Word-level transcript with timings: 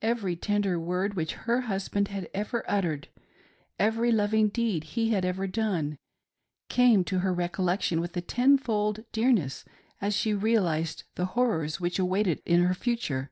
Every 0.00 0.34
tender 0.34 0.80
word 0.80 1.12
which 1.12 1.34
her 1.44 1.60
husband 1.60 2.08
had 2.08 2.30
ever 2.32 2.64
uttered; 2.66 3.08
every 3.78 4.10
loving 4.10 4.48
deed 4.48 4.82
he 4.82 5.10
had 5.10 5.26
ever 5.26 5.46
done, 5.46 5.98
came 6.70 7.04
to 7.04 7.18
her 7.18 7.34
recollection 7.34 8.00
with 8.00 8.16
a 8.16 8.22
ten 8.22 8.56
fold 8.56 9.04
dearness 9.12 9.66
as 10.00 10.14
she 10.16 10.32
realised 10.32 11.04
the 11.16 11.26
horrors 11.36 11.80
which 11.80 11.98
awaited 11.98 12.38
her 12.38 12.42
in 12.46 12.66
the 12.66 12.74
future. 12.74 13.30